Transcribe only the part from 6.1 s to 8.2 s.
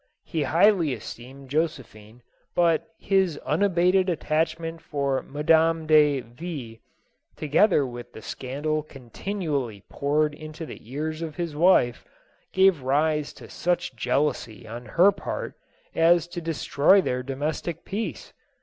V...., together with